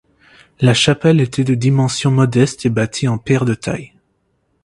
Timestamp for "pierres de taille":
3.19-3.93